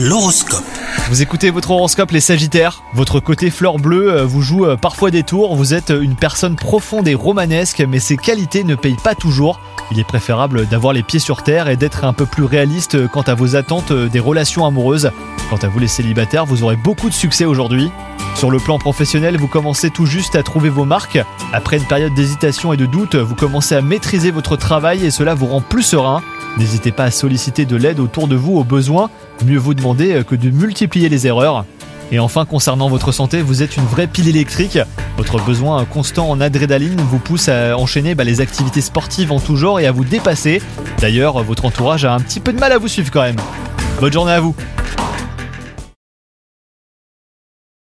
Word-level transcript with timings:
L'horoscope. 0.00 0.62
Vous 1.08 1.22
écoutez 1.22 1.50
votre 1.50 1.72
horoscope 1.72 2.12
les 2.12 2.20
Sagittaires, 2.20 2.84
votre 2.94 3.18
côté 3.18 3.50
fleur 3.50 3.78
bleue 3.78 4.12
euh, 4.12 4.24
vous 4.24 4.42
joue 4.42 4.64
euh, 4.64 4.76
parfois 4.76 5.10
des 5.10 5.24
tours, 5.24 5.56
vous 5.56 5.74
êtes 5.74 5.90
une 5.90 6.14
personne 6.14 6.54
profonde 6.54 7.08
et 7.08 7.16
romanesque 7.16 7.80
mais 7.80 7.98
ces 7.98 8.16
qualités 8.16 8.62
ne 8.62 8.76
payent 8.76 8.94
pas 9.02 9.16
toujours. 9.16 9.58
Il 9.90 9.98
est 9.98 10.06
préférable 10.06 10.68
d'avoir 10.68 10.92
les 10.92 11.02
pieds 11.02 11.18
sur 11.18 11.42
terre 11.42 11.66
et 11.66 11.76
d'être 11.76 12.04
un 12.04 12.12
peu 12.12 12.26
plus 12.26 12.44
réaliste 12.44 12.94
euh, 12.94 13.08
quant 13.08 13.22
à 13.22 13.34
vos 13.34 13.56
attentes 13.56 13.92
des 13.92 14.20
relations 14.20 14.64
amoureuses. 14.64 15.10
Quant 15.50 15.56
à 15.56 15.66
vous 15.66 15.80
les 15.80 15.88
célibataires, 15.88 16.46
vous 16.46 16.62
aurez 16.62 16.76
beaucoup 16.76 17.08
de 17.08 17.14
succès 17.14 17.44
aujourd'hui. 17.44 17.90
Sur 18.36 18.52
le 18.52 18.60
plan 18.60 18.78
professionnel, 18.78 19.36
vous 19.36 19.48
commencez 19.48 19.90
tout 19.90 20.06
juste 20.06 20.36
à 20.36 20.44
trouver 20.44 20.68
vos 20.68 20.84
marques. 20.84 21.18
Après 21.52 21.76
une 21.76 21.86
période 21.86 22.14
d'hésitation 22.14 22.72
et 22.72 22.76
de 22.76 22.86
doute, 22.86 23.16
vous 23.16 23.34
commencez 23.34 23.74
à 23.74 23.82
maîtriser 23.82 24.30
votre 24.30 24.54
travail 24.54 25.04
et 25.04 25.10
cela 25.10 25.34
vous 25.34 25.46
rend 25.46 25.60
plus 25.60 25.82
serein. 25.82 26.22
N'hésitez 26.58 26.92
pas 26.92 27.04
à 27.04 27.10
solliciter 27.10 27.64
de 27.64 27.76
l'aide 27.76 28.00
autour 28.00 28.28
de 28.28 28.36
vous 28.36 28.56
au 28.56 28.64
besoin, 28.64 29.10
mieux 29.46 29.58
vous 29.58 29.74
demander 29.74 30.22
que 30.28 30.34
de 30.34 30.50
multiplier 30.50 31.08
les 31.08 31.26
erreurs. 31.26 31.64
Et 32.10 32.18
enfin, 32.18 32.44
concernant 32.46 32.88
votre 32.88 33.12
santé, 33.12 33.42
vous 33.42 33.62
êtes 33.62 33.76
une 33.76 33.84
vraie 33.84 34.06
pile 34.06 34.28
électrique. 34.28 34.78
Votre 35.16 35.38
besoin 35.44 35.84
constant 35.84 36.30
en 36.30 36.40
adrénaline 36.40 37.00
vous 37.00 37.18
pousse 37.18 37.48
à 37.48 37.76
enchaîner 37.76 38.14
bah, 38.14 38.24
les 38.24 38.40
activités 38.40 38.80
sportives 38.80 39.30
en 39.30 39.40
tout 39.40 39.56
genre 39.56 39.78
et 39.78 39.86
à 39.86 39.92
vous 39.92 40.04
dépasser. 40.04 40.62
D'ailleurs, 41.00 41.42
votre 41.42 41.64
entourage 41.64 42.04
a 42.04 42.14
un 42.14 42.20
petit 42.20 42.40
peu 42.40 42.52
de 42.52 42.58
mal 42.58 42.72
à 42.72 42.78
vous 42.78 42.88
suivre 42.88 43.10
quand 43.10 43.22
même. 43.22 43.36
Bonne 44.00 44.12
journée 44.12 44.32
à 44.32 44.40
vous 44.40 44.54